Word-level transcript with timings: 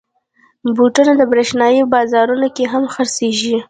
بوټونه 0.75 1.11
د 1.17 1.21
برېښنايي 1.31 1.81
بازارونو 1.93 2.47
کې 2.55 2.63
هم 2.73 2.83
خرڅېږي. 2.93 3.55